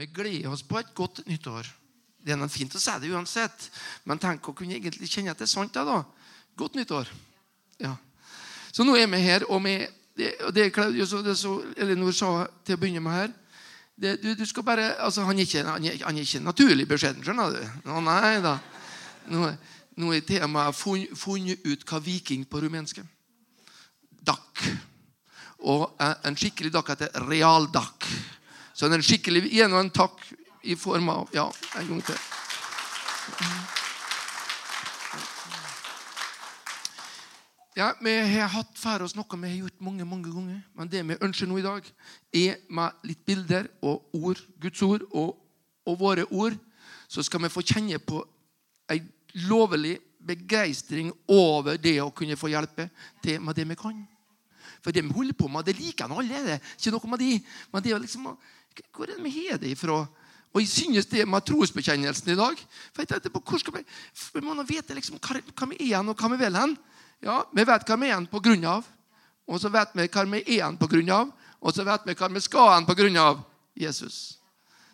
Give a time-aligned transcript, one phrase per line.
[0.00, 1.66] Vi gleder oss på et godt nyttår.
[2.24, 3.66] Det er noe fint å si det uansett,
[4.08, 5.74] men tenk å kunne egentlig kjenne at det er sant.
[5.74, 5.98] da, da.
[6.56, 7.10] Godt nyttår.
[7.80, 7.92] Ja.
[8.72, 9.74] Så nå er vi her, og vi,
[10.16, 13.36] det, er det, Claudio, så, det som Elinor sa til å begynne med her
[14.00, 16.88] det, du, du, skal bare, altså Han er ikke, han er, han er ikke naturlig
[16.88, 17.60] beskjeden, skjønner du.
[17.90, 18.56] Nå, nei da.
[19.28, 19.50] Nå,
[20.00, 23.02] nå er temaet funnet, funnet ut hva viking på rumensk
[24.24, 24.64] Dakk.
[25.68, 28.08] Og en skikkelig dakk heter realdakk.
[28.80, 30.22] Så en skikkelig igjen og en takk
[30.64, 32.20] i form av Ja, en gang til.
[37.76, 40.62] Ja, Vi har hatt for oss noe vi har gjort mange mange ganger.
[40.72, 41.84] Men det vi ønsker nå i dag,
[42.32, 45.36] er med litt bilder og ord, Guds ord og,
[45.84, 46.56] og våre ord,
[47.08, 48.22] så skal vi få kjenne på
[48.88, 49.02] ei
[49.44, 52.88] lovelig begeistring over det å kunne få hjelpe
[53.20, 54.00] til med det vi kan.
[54.80, 56.40] For det vi holder på med, det liker han alle.
[56.46, 57.34] Det er ikke noe med de,
[57.72, 58.32] men det er liksom
[58.94, 60.04] hvor er det vi har det ifra?
[60.50, 62.58] Og jeg synes det med trosbekjennelsen i dag
[62.90, 63.84] for jeg tenkte på, hvor skal Vi
[64.34, 66.76] vi må vite liksom, hva, vi er igjen, og hva vi vil hen.
[67.22, 68.88] Ja, Vi vet hva vi er igjen på grunn av.
[69.46, 71.30] Og så vet vi hva vi er igjen på grunn av.
[71.60, 74.38] Og så vet vi hva vi skal igjen på grunn av Jesus.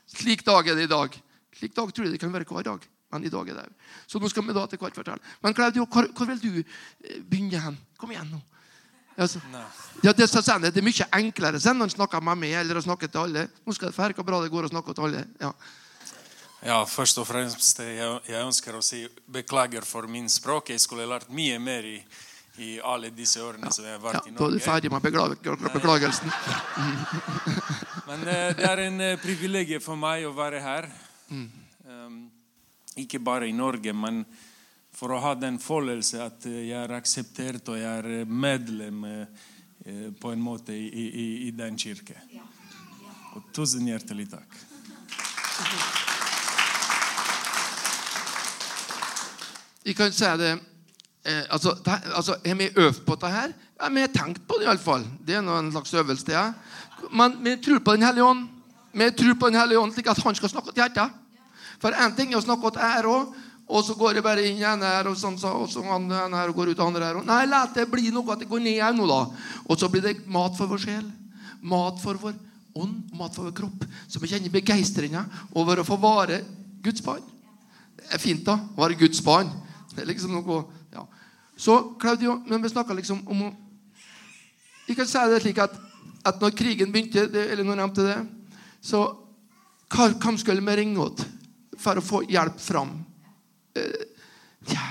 [0.06, 1.16] Slik dag er det i dag.
[1.56, 2.84] Slik dag tror jeg det kan være hver dag.
[3.12, 3.68] Men i dag er det
[4.06, 5.22] Så nå skal vi da til hvert fortelle.
[5.42, 7.78] Men Claudio, hvor, hvor vil du eh, begynne hen?
[7.98, 8.40] Kom igjen nå.
[9.16, 9.40] Altså,
[10.02, 13.22] ja, det, det, er mye enklere enn å snakke med meg eller å snakke til
[13.22, 13.46] alle.
[13.64, 15.22] Nå skal det være bra det går å snakke til alle.
[15.40, 15.52] Ja.
[16.68, 17.96] ja, først og fremst jeg,
[18.28, 20.74] jeg ønsker å si beklager for min språk.
[20.74, 21.96] Jeg skulle lært mye mer i,
[22.60, 23.72] i alle disse årene ja.
[23.72, 24.42] som jeg har vært ja, i Norge.
[24.42, 26.36] Da er du ferdig med beklager, beklagelsen.
[28.08, 30.90] Men eh, det er en eh, privilegium for meg å være her.
[31.32, 31.48] Mm.
[31.88, 32.20] Um,
[33.00, 34.22] ikke bare i Norge, men
[34.96, 39.42] for å ha den følelsen at jeg er akseptert og jeg er medlem eh,
[40.16, 42.16] på en måte i, i, i den kirke.
[43.36, 44.56] Og tusen hjertelig takk.
[49.86, 53.52] Vi kan si det eh, altså, det, altså, vi øvd på dette her?
[53.76, 55.04] Ja, Vi har tenkt på det iallfall.
[55.20, 56.32] Det er noe en slags øvelse.
[56.32, 56.48] Ja.
[57.12, 58.48] Men vi tror på Den hellige ånd.
[58.92, 61.12] Vi tror på Den hellige ånd slik at han skal snakke til hjertet.
[61.84, 63.36] For én ting er å snakke til ære òg.
[63.66, 66.54] Og så går det bare inn en her, og sånn, og så ene her, og
[66.54, 67.16] går ut andre her.
[67.18, 69.24] Og nei, la det bli noe at det går ned her nå, da.
[69.66, 71.06] Og så blir det mat for vår sjel.
[71.66, 72.36] Mat for vår
[72.78, 73.86] ånd, mat for vår kropp.
[74.06, 75.24] Så vi kjenner begeistringa
[75.58, 76.44] over å få vare
[76.84, 77.24] Guds barn.
[77.98, 78.54] Det er fint, da.
[78.54, 79.50] Å være Guds barn.
[79.96, 80.62] Det er liksom noe
[80.94, 81.02] ja.
[81.58, 83.48] Så Claudio, men vi snakka liksom om
[84.86, 85.72] Vi kan si det slik at,
[86.22, 88.20] at når krigen begynte, det, eller når nevnte det,
[88.78, 89.00] så
[89.90, 91.32] hvem skulle vi ringe til
[91.82, 92.92] for å få hjelp fram?
[94.72, 94.86] Ja,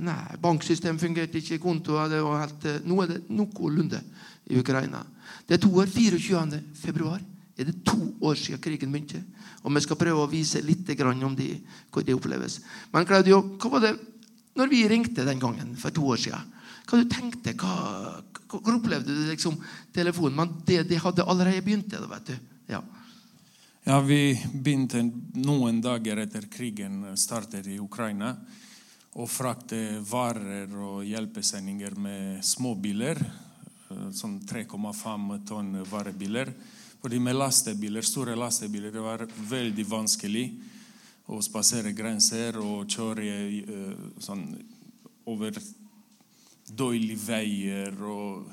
[0.00, 4.00] nei, banksystemet fungerte ikke, kontoer det var helt, eh, Nå er det noenlunde
[4.48, 5.02] i Ukraina.
[5.46, 6.62] Det er to år, 24.
[6.80, 7.20] februar
[7.58, 9.20] er det to år siden krigen begynte.
[9.62, 10.88] Og vi skal prøve å vise litt
[11.24, 12.60] om det, hvor det oppleves.
[12.92, 13.98] Men Claudio, hva var det
[14.56, 16.40] når vi ringte den gangen for to år siden?
[16.86, 19.56] Hva du tenkte hva, hva opplevde du liksom
[19.94, 20.36] telefonen?
[20.36, 21.90] Men det, det hadde allerede begynt.
[21.90, 22.36] Det, vet du.
[22.68, 22.82] Ja.
[23.84, 25.00] Ja, Vi begynte
[25.42, 28.28] noen dager etter krigen startet i Ukraina
[29.18, 33.18] å frakte varer og hjelpesendinger med småbiler.
[33.18, 36.54] Eh, sånn 3,5 tonn varebiler.
[37.02, 40.46] Fordi med lastebiler, store lastebiler det var veldig vanskelig
[41.26, 43.26] å spasere grenser og kjøre
[43.66, 44.44] uh, sånn,
[45.26, 45.58] over
[46.70, 48.46] dårlige veier og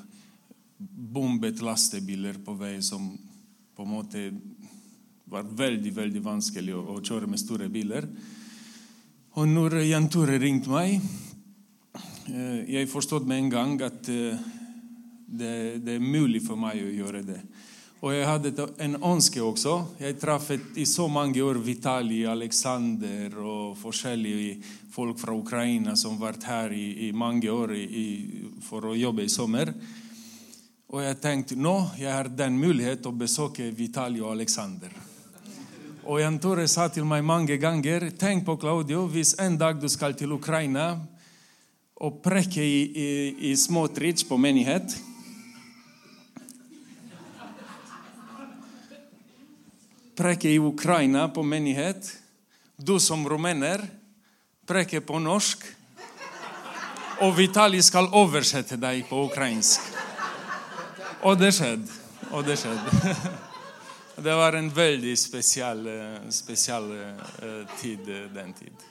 [0.78, 3.12] bombet lastebiler på vei som
[3.76, 4.26] på en måte
[5.30, 8.06] var veldig veldig vanskelig å, å kjøre med store biler.
[9.38, 10.96] Og når Jan Tore ringte meg,
[12.26, 14.40] eh, jeg forstod med en gang at eh,
[15.30, 15.52] det,
[15.84, 17.38] det, er mulig for meg å gjøre det.
[18.00, 19.74] Og jeg hadde en ønske også.
[20.00, 24.56] Jeg traff i så mange år Vitali, Aleksander og forskjellige
[24.90, 28.06] folk fra Ukraina som har vært her i, i mange år i,
[28.66, 29.70] for å jobbe i sommer.
[30.90, 35.09] Og jeg tenkte nå jeg har den mulighet å besøke Vitali og Aleksander.
[36.10, 39.86] Og Jan Tore sa til meg mange ganger tenk på Claudio, hvis en dag du
[39.86, 40.96] skal til Ukraina
[42.02, 43.10] og preke i, i,
[43.46, 44.96] i Smotrich på menighet
[50.18, 52.10] Preke i Ukraina på menighet.
[52.76, 53.80] Du som rumener
[54.68, 55.62] preker på norsk.
[57.22, 59.86] Og Vitali skal oversette deg på ukrainsk.
[61.22, 62.02] Og det skjedde.
[62.34, 63.46] Og det skjedde.
[64.20, 66.88] Det var en veldig spesiell, eh, spesiell
[67.80, 68.82] tid, eh, den tid.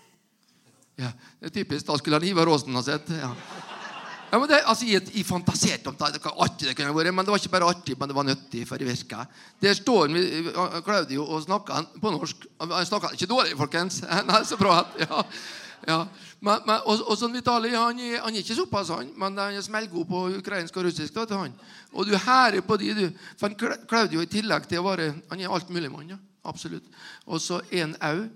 [0.96, 1.86] Ja, Det er typisk.
[1.86, 3.10] Da skulle han Ivar Aasen ha sett.
[3.10, 3.36] Ja.
[4.32, 7.32] Ja, men det, altså, jeg, fantaserte om det, hvor artig det kunne vært, men det
[7.32, 8.68] var ikke bare artig, men det var nyttig.
[8.68, 9.26] for det virka.
[9.62, 10.08] Der står
[10.84, 12.46] Claudio og snakker på norsk.
[12.60, 14.02] Han snakker ikke dårlig, folkens.
[14.30, 14.86] Nei, så bra.
[15.00, 15.24] Ja,
[15.88, 16.00] ja.
[16.42, 19.62] Men, men, og, og sånn Vitali, han han er ikke såpass, han, men han er
[19.66, 21.14] smellgod på ukrainsk og russisk.
[21.16, 21.56] Da, til han.
[21.94, 23.08] Og du hærer på de, du.
[23.38, 26.20] For han Cla- Claudio, i tillegg til å være Han er altmuligmann, ja.
[26.46, 26.86] Absolutt.
[27.28, 28.28] Og så en au.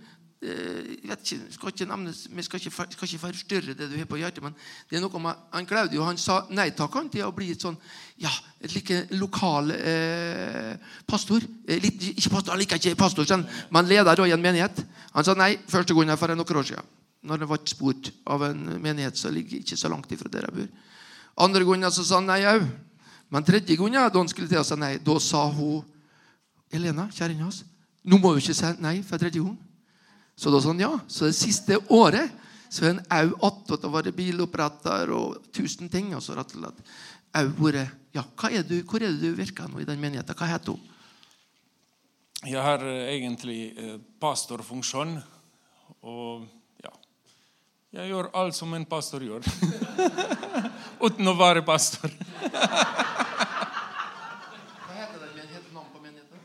[0.43, 1.15] eh,
[1.49, 4.53] skal ikke nevnes, Vi skal ikke, skal ikke forstyrre det du har på hjertet, men
[4.89, 7.61] det er noe med han Claudio han sa nei takk han til å bli et
[7.63, 7.77] sånn
[8.19, 10.75] ja, et like lokal eh,
[11.07, 11.39] pastor.
[11.67, 14.83] Eh, litt, ikke pastor, Han liker ikke pastor, sånn, men leder i en menighet.
[15.13, 16.91] Han sa nei første gangen for noen år siden.
[17.23, 20.55] Når det ble spurt av en menighet som ligger ikke så langt ifra der jeg
[20.57, 20.71] bor.
[21.45, 22.65] Andre gangen så sa han nei òg.
[23.33, 25.81] Men tredje gangen da han skulle til å si nei, da sa hun
[26.73, 27.63] Elena, kjerringa hans,
[28.03, 29.57] nå må du ikke si nei for tredje gang.
[30.35, 30.91] Så da sa han ja.
[31.07, 32.33] Så det siste året
[32.73, 36.11] så er han òg attåt å være biloppretter og tusen ting.
[36.17, 36.81] Og så rett og slett
[37.33, 40.37] vært Ja, hva er du, hvor er det du virker nå i den menigheten?
[40.37, 40.89] Hva heter hun?
[42.43, 45.15] Jeg har egentlig eh, pastorfunksjon,
[46.03, 46.43] og
[47.93, 49.45] Jeg gjør alt som en pastor gjør.
[51.05, 52.09] Uten å være pastor.
[52.41, 52.55] Hva
[54.97, 55.67] heter den menigheten?
[55.75, 56.39] Navn på menigheten?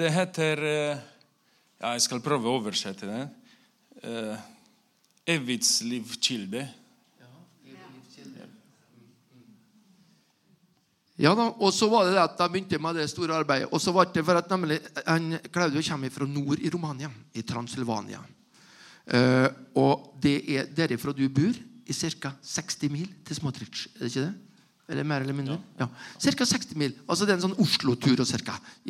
[0.00, 1.04] Det heter eh,
[1.78, 3.20] Ja, jeg skal prøve å oversette det.
[4.02, 4.34] Eh,
[5.86, 6.64] livskilde.
[11.18, 13.70] Ja da, og så var det det at da begynte jeg med det store arbeidet.
[13.70, 17.42] Og så var det for at nemlig han, Claudio kommer fra nord i Romania, i
[17.46, 18.18] Transylvania.
[19.08, 21.56] Eh, og det er derifra du bor,
[21.88, 22.34] i ca.
[22.44, 23.86] 60 mil til Smotrich.
[23.96, 24.34] Er det ikke det?
[24.88, 25.58] Eller mer eller mindre?
[25.78, 25.86] Ja.
[26.20, 26.44] Ca.
[26.44, 26.94] 60 mil.
[27.08, 28.22] Altså Det er en sånn Oslo-tur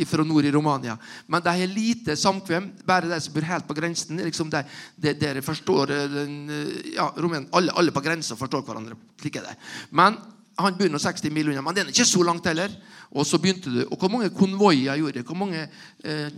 [0.06, 0.96] fra nord i Romania.
[1.26, 2.70] Men det er lite samkvem.
[2.86, 4.16] Bare de som bor helt på grensen.
[4.16, 4.62] liksom de,
[4.96, 8.94] de, Dere forstår eh, den, eh, ja, Romen, alle, alle på grensa forstår hverandre.
[9.20, 9.56] Slik er det.
[9.90, 10.18] Men
[10.58, 12.70] han bor nå 60 mil unna, men den er ikke så langt heller.
[13.10, 13.82] Og så begynte du.
[13.88, 15.26] Og hvor mange konvoier gjorde det?
[15.26, 15.66] Hvor mange,
[16.04, 16.30] eh,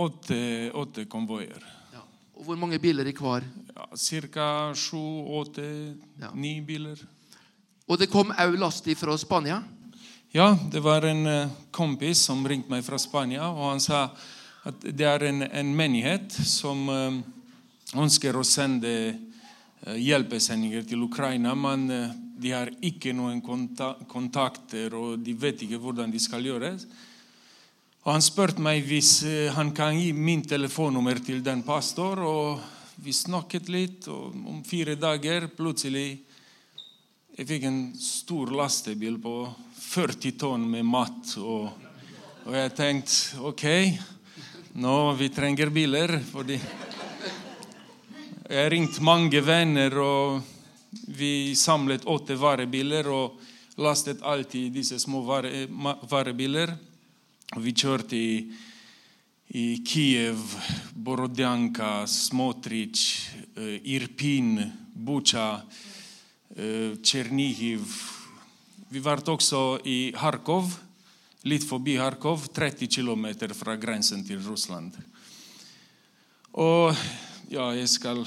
[0.00, 1.79] Åtte, åtte konvoier.
[2.40, 3.44] Og hvor mange biler i hver?
[4.00, 4.72] Ca.
[4.72, 4.96] sju,
[5.36, 5.94] åtte,
[6.34, 6.96] ni biler.
[7.84, 9.58] Og det kom òg last fra Spania.
[10.32, 14.06] Ja, det var en eh, kompis som ringte meg fra Spania, og han sa
[14.64, 17.20] at det er en, en menighet som eh,
[18.00, 21.88] ønsker å sende eh, hjelpesendinger til Ukraina, men
[22.40, 23.42] de har ikke noen
[24.08, 26.72] kontakter, og de vet ikke hvordan de skal gjøre.
[28.00, 32.62] Og Han spurte meg hvis eh, han kan gi min telefonnummer til den pastor, og
[33.04, 36.08] vi snakket litt, og om fire dager plutselig
[37.36, 39.34] jeg fikk en stor lastebil på
[39.84, 41.36] 40 tonn med mat.
[41.44, 41.68] Og,
[42.48, 43.64] og jeg tenkte OK,
[44.80, 46.16] nå vi trenger biler.
[46.32, 46.56] fordi
[48.50, 50.40] Jeg ringte mange venner, og
[51.20, 53.40] vi samlet åtte varebiler og
[53.76, 55.66] lastet alltid disse små vare,
[56.08, 56.78] varebiler.
[57.56, 58.34] Og vi kjørte i,
[62.06, 63.00] Смотрич,
[64.94, 65.58] Butsja
[66.54, 67.82] eh, Tsjernihiv.
[68.94, 70.70] Vi var også i Kharkov,
[71.50, 73.26] litt forbi Kharkov, 30 km
[73.58, 74.94] fra grensen til Russland.
[76.54, 76.94] Og
[77.50, 78.22] ja, jeg skal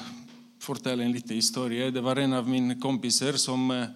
[0.59, 1.93] fortelle en liten historie.
[1.95, 3.87] Det var en av mine kompiser som eh,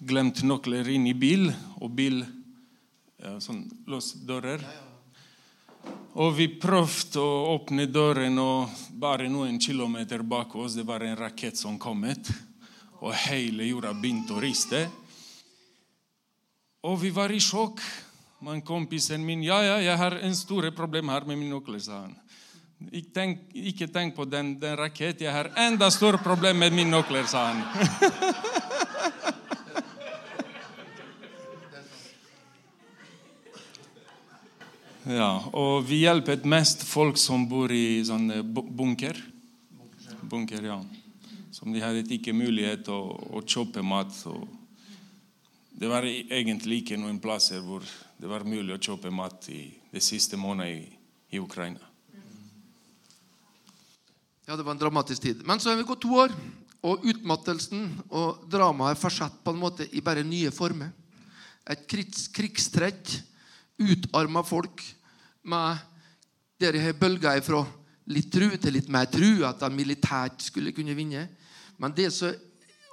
[0.00, 2.24] glemte nøkler inn i bil, og bil
[3.22, 4.62] ja, sånn låsdører.
[6.20, 11.16] Og vi prøvde å åpne døren, og bare noen kilometer bak oss det var en
[11.18, 12.04] rakett som kom.
[13.00, 14.84] Og hele jorda begynte å riste.
[16.82, 17.80] Og vi var i sjokk.
[18.42, 22.00] Men kompisen min ja, ja, jeg har en store problem her med min nøkler, sa
[22.02, 22.16] han.
[22.90, 25.22] Ikke tenk, ikke tenk på den, den rakett.
[25.22, 27.62] Jeg har enda større problem med min nøkler, sa han.
[35.02, 39.16] Ja, og vi hjelper mest folk som bor i sånne bunker.
[40.30, 40.76] Bunker, ja.
[41.50, 44.14] Som de hadde ikke mulighet til å, å kjøpe mat.
[45.74, 49.64] Det var e- egentlig ikke noen plasser hvor det var mulig å kjøpe mat i
[49.90, 51.82] det siste måneden i, i Ukraina.
[54.46, 55.42] Ja, det var en dramatisk tid.
[55.42, 56.30] Men så har vi gått to år,
[56.86, 60.94] og utmattelsen og dramaet er fortsatt på en måte i bare nye former.
[61.66, 62.28] Et krigs,
[63.82, 64.82] utarma folk
[65.42, 65.80] med
[66.62, 67.64] der jeg har bølga ifra
[68.12, 71.26] litt tru til litt mer tru, at de militært skulle kunne vinne.
[71.78, 72.30] Men det så,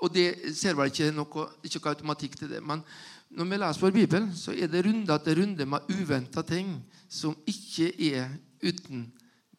[0.02, 2.64] og det ser vel ikke noe, ikke noe automatikk til det.
[2.66, 2.82] Men
[3.30, 6.78] når vi leser vår bibel, så er det runde etter runde med uventa ting
[7.10, 8.32] som ikke er
[8.64, 9.06] uten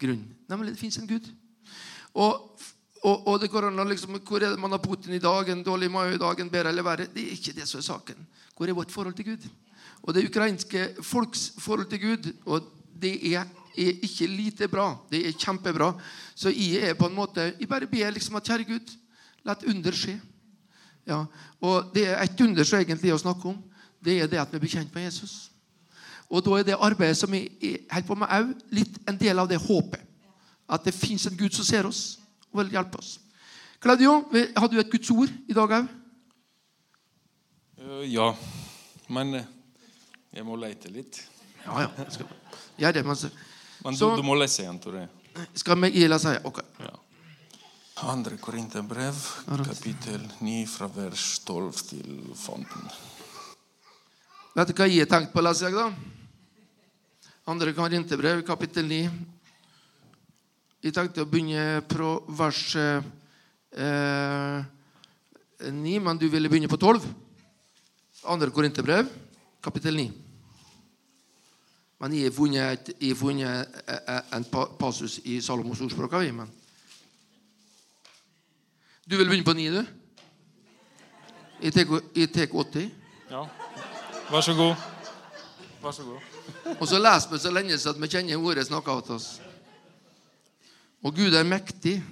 [0.00, 0.24] grunn.
[0.50, 1.30] Nemlig det fins en Gud.
[2.18, 2.58] Og,
[3.00, 5.48] Og, og det går an å liksom, Hvor er det man har Putin i dag?
[5.48, 6.40] En dårlig mai i dag?
[6.40, 7.06] En bedre eller verre?
[7.08, 8.26] Det er ikke det som er saken.
[8.56, 9.46] Hvor er vårt forhold til Gud?
[10.02, 12.68] Og det ukrainske folks forhold til Gud og
[13.00, 13.44] det er,
[13.76, 14.94] er ikke lite bra.
[15.10, 15.92] Det er kjempebra.
[16.34, 18.96] Så jeg er på en måte Jeg bare ber liksom at kjære Gud,
[19.44, 20.18] la et under skje.
[21.06, 21.24] Ja,
[21.60, 23.56] og det er et under som egentlig er å snakke om.
[24.04, 25.50] Det er det at vi blir kjent med Jesus.
[26.30, 29.48] Og da er det arbeidet som jeg holder på med òg, litt en del av
[29.50, 30.02] det håpet.
[30.70, 32.20] At det fins en Gud som ser oss
[32.52, 33.16] og vil hjelpe oss.
[33.82, 35.88] Claudio, har du et Guds ord i dag òg?
[37.80, 38.34] Eh, Ja,
[39.08, 39.48] men eh,
[40.30, 41.20] jeg må lete litt.
[41.64, 42.06] Ja, ja.
[42.12, 42.26] Skal,
[42.80, 43.30] gjør det, men så,
[43.84, 45.06] Men du, du må lese igjen, Tore.
[45.54, 46.36] skal vi gi lese?
[46.48, 46.60] Ok.
[46.80, 46.94] Ja.
[48.08, 49.18] Andre Korinterbrev,
[49.66, 52.86] kapittel 9, fra vers 12 til 15.
[54.56, 57.30] Vet du hva jeg har tenkt på å lese i dag, da?
[57.52, 59.10] Andre Korinterbrev, kapittel 9.
[60.80, 63.02] Jeg tenkte å begynne på vers eh,
[65.68, 67.04] 9, men du ville begynne på 12.
[68.32, 69.10] Andre Korinterbrev,
[69.62, 70.10] kapittel 9.
[72.00, 74.44] Men jeg har funnet, jeg har funnet eh, eh, en
[74.80, 76.12] passus i Salomos ordspråk.
[76.32, 76.48] Men.
[79.10, 79.84] Du vil begynne på 9, du?
[81.62, 82.90] Jeg tar- 80.
[83.30, 83.44] Ja.
[84.30, 84.74] Vær så god.
[85.82, 86.20] Vær så god.
[86.80, 89.40] Og så leser vi så lenge så at vi kjenner ordet snakka til oss.
[91.02, 92.02] Og Gud er mektig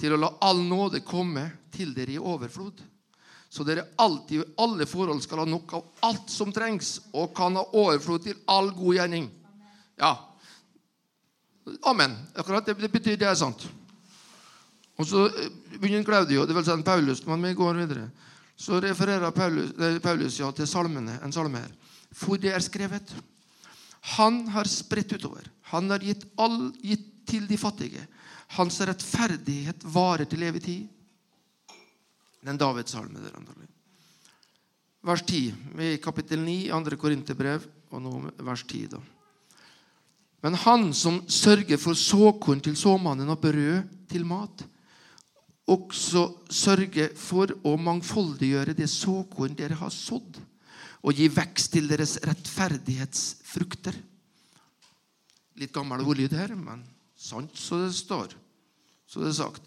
[0.00, 2.80] til å la all nåde komme til dere i overflod.
[3.52, 7.58] Så dere alltid i alle forhold skal ha nok av alt som trengs, og kan
[7.60, 9.26] ha overflod til all god gjerning.
[10.00, 10.14] Ja.
[11.90, 12.16] Amen.
[12.32, 13.66] Akkurat det, det betyr det er sant.
[14.96, 18.06] Og så eh, begynner Claudio, det vil si Paulus, men vi går videre.
[18.56, 21.76] Så refererer Paulus, nei, Paulus ja, til salmene, en salme her.
[22.12, 23.12] For det er skrevet
[24.16, 25.44] Han har spredt utover.
[25.70, 28.00] Han har gitt, all, gitt til de fattige.
[28.56, 30.91] Hans rettferdighet varer til evig tid.
[32.42, 33.20] Den Davids salme.
[33.22, 33.68] Der, antagelig.
[35.02, 35.54] vers 10.
[35.74, 36.98] Vi er i kapittel 9, 2.
[36.98, 38.86] Korinterbrev, og nå vers 10.
[38.94, 39.00] da.
[40.42, 44.64] Men han som sørger for såkorn til såmannen og brød til mat,
[45.70, 50.40] også sørge for å mangfoldiggjøre det såkorn dere har sådd,
[51.02, 53.94] og gi vekst til deres rettferdighetsfrukter.
[55.62, 56.82] Litt gammel ordlyd her, men
[57.14, 58.34] sant så det står.
[59.06, 59.62] Så det er sagt.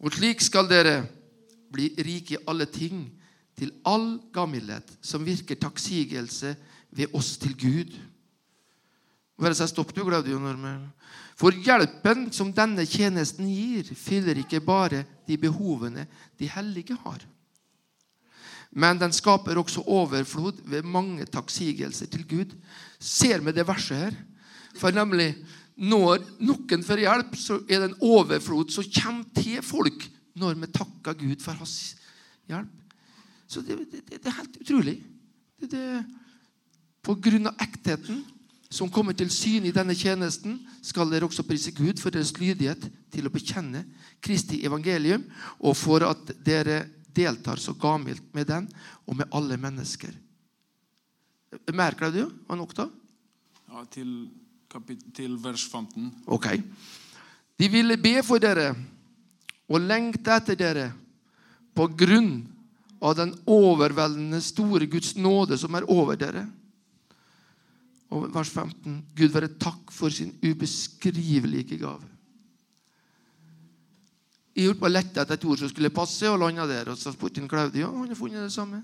[0.00, 1.02] Og slik skal dere
[1.72, 3.08] bli rike i alle ting,
[3.60, 6.54] til all gammelhet som virker takksigelse
[6.96, 7.92] ved oss til Gud.
[9.40, 10.38] Være seg stopp, du, Claudio.
[10.40, 10.80] Normer.
[11.38, 16.06] For hjelpen som denne tjenesten gir, fyller ikke bare de behovene
[16.40, 17.24] de hellige har.
[18.70, 22.52] Men den skaper også overflod ved mange takksigelser til Gud.
[23.00, 24.18] Ser vi det verset her?
[24.78, 25.32] For nemlig,
[25.74, 30.06] når noen får hjelp, så er det en overflod som kommer til folk
[30.38, 31.76] når vi takker Gud for hans
[32.50, 32.76] hjelp.
[33.50, 35.00] Så det, det, det er helt utrolig.
[35.60, 35.86] Det,
[37.02, 38.22] på grunn av ektheten
[38.70, 42.86] som kommer til syne i denne tjenesten, skal dere også prise Gud for deres lydighet
[43.10, 43.82] til å bekjenne
[44.22, 45.24] Kristi evangelium,
[45.58, 48.68] og for at dere deltar så gavmildt med den
[49.08, 50.14] og med alle mennesker.
[51.74, 52.86] Merker du hva nok, da?
[53.70, 54.30] Ja, til,
[55.16, 56.06] til vers 15.
[56.30, 56.52] Ok.
[57.58, 58.70] De ville be for dere
[59.70, 60.88] og lengte etter dere
[61.78, 62.40] på grunn
[63.00, 66.44] av den overveldende store Guds nåde som er over dere.
[68.10, 68.98] Og vers 15.
[69.16, 72.08] Gud være takk for sin ubeskrivelige gave.
[74.50, 76.90] Jeg holdt på å lette etter et ord som skulle passe, og landa der.
[76.90, 78.82] Og så spurte han Claudia og han har funnet det samme.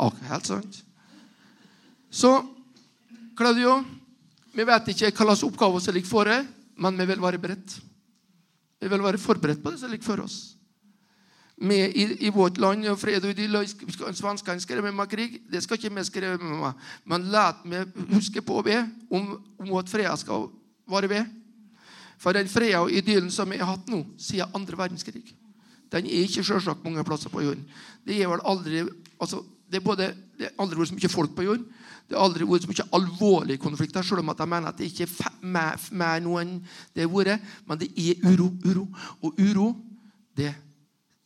[0.00, 0.80] Ok, helt sant.
[2.10, 2.32] Så
[3.38, 3.78] Claudio,
[4.52, 6.40] vi vet ikke hva slags oppgaver som ligger fore,
[6.80, 7.78] men vi vil være beredt.
[8.80, 10.38] Vi vil være forberedt på det som ligger for oss.
[11.60, 13.58] Med i, i vårt land og fred og idyll
[14.16, 15.42] Svenskene skrev med meg krig.
[15.52, 16.86] Det skal ikke vi skrive med meg.
[17.04, 18.78] Men la meg huske på be
[19.10, 20.48] om, om at freden skal
[20.88, 21.36] vare ved.
[22.20, 25.24] For den freden og idyllen som vi har hatt nå siden andre verdenskrig,
[25.92, 27.64] den er ikke selvsagt mange plasser på jorden.
[28.06, 28.82] Det er vel aldri
[29.20, 31.64] altså, det er både, det er aldri vært så mye folk på jord.
[32.08, 34.88] Det har aldri vært så mye alvorlige konflikter, selv om at jeg mener at det
[34.88, 36.54] ikke er mer nå enn
[36.96, 37.44] det har vært.
[37.68, 38.86] Men det er uro, uro.
[39.20, 39.68] Og uro,
[40.40, 40.54] det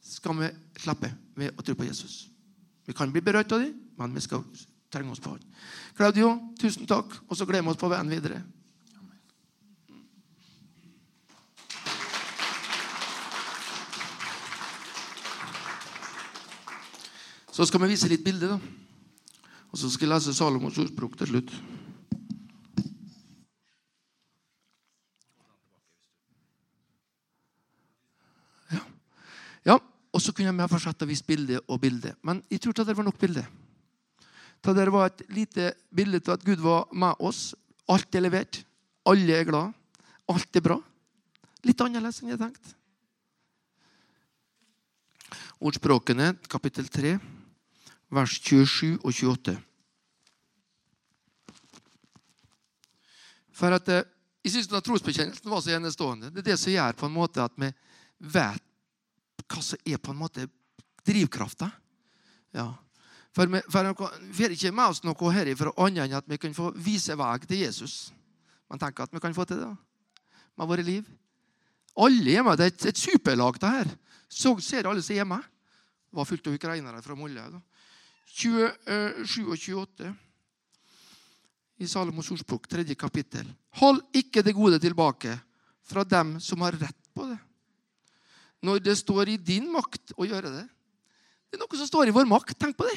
[0.03, 0.51] skal vi
[0.83, 2.25] slippe ved å tro på Jesus.
[2.85, 4.43] Vi kan bli berørt av det, men vi skal
[4.93, 5.47] trenge oss på han.
[5.95, 8.43] Claudio, tusen takk, og så gleder vi oss på veien videre.
[17.55, 18.84] Så skal vi vise litt bilde, da.
[19.75, 21.49] Og så skal jeg lese Salomos ordspråk til slutt.
[28.71, 29.81] Ja,
[30.15, 32.15] Og så kunne jeg fortsette å vise bilde og bilde.
[32.23, 33.43] Men jeg tror ikke det var nok bilde.
[34.63, 37.57] Det var et lite bilde av at Gud var med oss.
[37.91, 38.63] Alt er levert.
[39.11, 39.75] Alle er glad.
[40.31, 40.79] Alt er bra.
[41.67, 42.79] Litt annerledes enn jeg tenkte.
[45.59, 47.19] Ordspråkene, kapittel 3,
[48.15, 49.55] vers 27 og 28.
[53.55, 54.11] For at eh,
[54.45, 56.29] Jeg syns trosbekjennelsen var så enestående.
[56.29, 57.71] Det er det som gjør på en måte at vi
[58.21, 58.65] vet
[59.49, 60.45] hva som er på en måte
[61.07, 61.71] drivkrafta.
[62.53, 62.67] Ja.
[63.33, 67.17] For vi får ikke med oss noe herifra annet enn at vi kan få vise
[67.17, 68.13] vei til Jesus.
[68.69, 69.73] Man tenker at vi kan få til det
[70.55, 71.09] med våre liv.
[71.97, 72.59] Alle med.
[72.59, 73.91] Det er et, et superlag, det her.
[74.29, 75.43] Så ser alle som er med.
[76.11, 77.49] Det var fullt av ukrainere fra Molde.
[78.35, 80.11] 27 og 28
[81.83, 83.47] i Salomos ordspråk, tredje kapittel.
[83.79, 85.37] Hold ikke det gode tilbake
[85.85, 87.39] fra dem som har rett på det.
[88.65, 90.65] Når det står i din makt å gjøre det.
[91.51, 92.57] Det er noe som står i vår makt.
[92.59, 92.97] Tenk på det.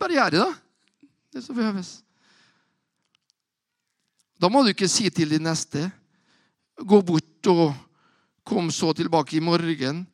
[0.00, 1.08] Bare gjør det, da.
[1.34, 1.90] Det som behøves.
[4.38, 5.88] Da må du ikke si til din neste
[6.78, 7.72] Gå bort og
[8.46, 10.04] kom så tilbake i morgen,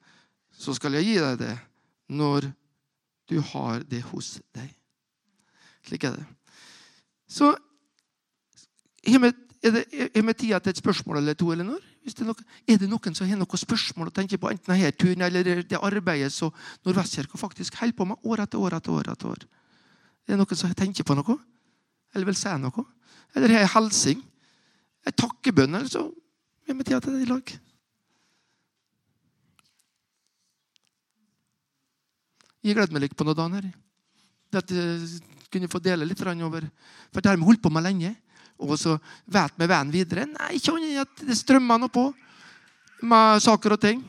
[0.49, 1.56] så skal jeg gi deg det
[2.08, 2.46] når
[3.31, 4.71] du har det hos deg.
[5.85, 6.26] Slik er det.
[7.31, 7.54] Så
[9.04, 11.50] er vi tida til et spørsmål eller to?
[11.52, 11.81] eller noe?
[12.04, 12.37] Det noe,
[12.69, 15.81] er, det noen som har noen spørsmål å tenke på, enten denne turen eller det
[15.81, 16.52] arbeidet som
[16.85, 19.09] Nordvestkirka faktisk holder på med år etter år etter år?
[19.14, 19.47] etter år?
[20.28, 21.38] Er det noen som tenker på noe?
[22.14, 22.85] Eller vil si noe?
[23.35, 24.21] Eller har en hilsing?
[25.04, 25.81] En takkebønn?
[25.81, 26.04] Eller så
[26.69, 27.54] er vi tida til det i lag.
[32.64, 33.68] Jeg gleder meg litt på noen dager.
[34.56, 35.21] At jeg
[35.52, 36.64] kunne få dele litt over
[37.12, 38.14] For det har vi holdt på med lenge.
[38.59, 40.26] Og så vet vi veien videre.
[40.30, 42.09] Nei, ikke annet at det strømmer noe på
[43.04, 44.02] med saker og ting.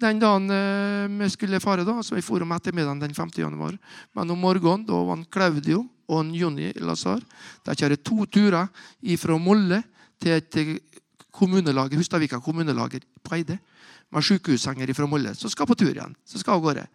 [0.00, 3.34] Den dagen eh, vi skulle fare, da, så vi for om ettermiddagen den 5.
[3.42, 3.74] januar.
[4.16, 7.20] Men om morgenen da var Claudio og Jonny Lazar
[7.66, 8.70] de kjører to turer
[9.20, 9.82] fra Molle
[10.20, 10.80] til et
[11.30, 13.58] kommunelager, Hustadvika kommunelager på Eide.
[14.10, 15.34] Med sykehussenger fra Molle.
[15.36, 16.16] Så skal på tur igjen.
[16.24, 16.86] Så skal av gårde.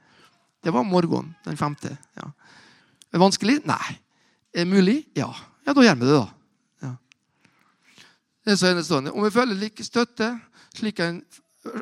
[0.66, 1.92] Det var morgenen den femte.
[2.18, 2.26] Ja.
[2.26, 3.60] Er det vanskelig?
[3.70, 3.98] Nei.
[4.50, 5.04] Er det mulig?
[5.14, 5.30] Ja.
[5.66, 6.26] Ja, da gjør vi det, da.
[6.82, 6.92] Ja.
[8.46, 9.14] Det er så enestående.
[9.14, 10.32] Om vi føler like støtte
[10.76, 11.22] slik en,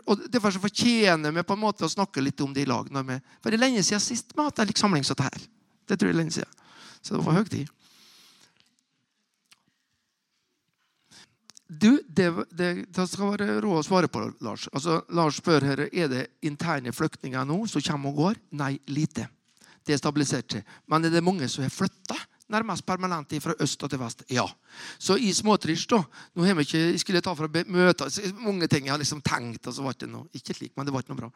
[0.07, 2.87] og Derfor så fortjener vi på en måte å snakke litt om det i lag.
[2.91, 5.47] Vi, for det er lenge siden sist vi har hatt en samling som dette.
[5.87, 6.61] Det tror jeg er lenge siden.
[7.03, 7.71] Så det var høy tid.
[11.67, 14.67] Du, det, det, det, skal være råd å svare på, Lars.
[14.75, 18.41] Altså, Lars spør her, er det interne flyktninger nå som kommer og går.
[18.59, 19.29] Nei, lite.
[19.83, 20.59] Det er stabilisert.
[20.91, 22.19] Men er det mange som har flytta?
[22.53, 24.23] Nærmest permanent fra øst til vest.
[24.31, 24.45] Ja.
[24.99, 25.99] Så i småtrist da
[26.35, 28.09] Nå har vi ikke, jeg skulle ta fra møter
[28.41, 30.93] Mange ting jeg har liksom tenkt, og så ble det noe Ikke slik, men det
[30.93, 31.29] var ikke noe bra.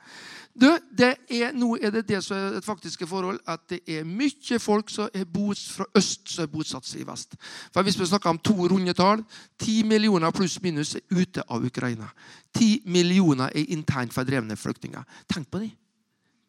[0.53, 4.07] Du, det er, nå er det det som er et faktiske forhold, at det er
[4.07, 7.37] mye folk som er bos fra øst som er bosatt i vest.
[7.73, 9.23] For Hvis vi snakker om to runde tall
[9.59, 12.07] Ti millioner pluss minus er ute av Ukraina.
[12.53, 15.03] Ti millioner er internt fordrevne flyktninger.
[15.29, 15.71] Tenk på det.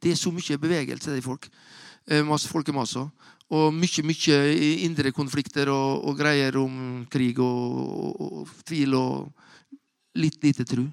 [0.02, 1.48] Det er så mye bevegelse, de folk.
[2.08, 3.04] Eh, masse folkemasser.
[3.52, 4.36] Og mye, mye
[4.84, 9.28] indre konflikter og, og greier om krig og, og, og, tvil og
[10.16, 10.86] litt lite tru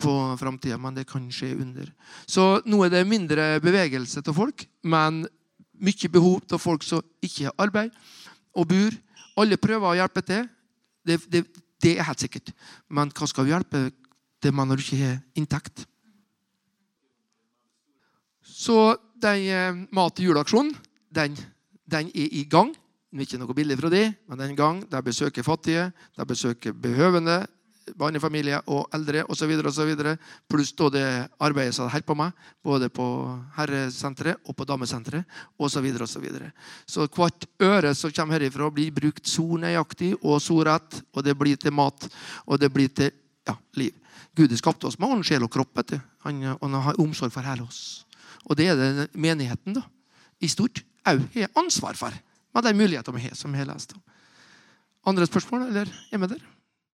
[0.00, 0.78] på framtida.
[0.80, 1.90] Men det kan skje under.
[2.28, 5.26] Så nå er det mindre bevegelse til folk, men
[5.80, 7.92] mye behov til folk som ikke har arbeid
[8.56, 8.96] og bor.
[9.40, 10.48] Alle prøver å hjelpe til.
[11.04, 11.44] Det, det,
[11.80, 12.52] det er helt sikkert.
[12.88, 13.86] Men hva skal vi hjelpe
[14.40, 15.84] til når du ikke har inntekt?
[18.60, 20.74] Så den eh, mat til jul-aksjonen
[21.10, 21.36] den,
[21.90, 22.72] den, er i gang.
[23.10, 24.84] Det er ikke noe billig fra de, men den gang.
[24.86, 27.42] De besøker fattige, de besøker behøvende,
[27.98, 29.50] barnefamilier og eldre osv.
[30.50, 31.06] Pluss da det
[31.42, 33.06] arbeidet som de holder på med, både på
[33.56, 35.24] herresenteret og på damesenteret
[35.58, 35.88] osv.
[35.98, 36.52] Så, så, videre.
[36.86, 41.34] så hvert øre som kommer herifra, blir brukt så nøyaktig og så rett, og det
[41.38, 42.06] blir til mat,
[42.46, 43.10] og det blir til
[43.48, 43.96] ja, liv.
[44.36, 45.82] Gud har skapt oss med ånd, sjel og kropp.
[46.26, 48.04] Han, han har omsorg for hele oss.
[48.48, 49.84] Og det er det menigheten da,
[50.40, 52.14] i stort òg har ansvar for,
[52.54, 54.02] med de mulighetene vi har, som vi har lest om.
[55.10, 56.42] Andre spørsmål, eller er vi der?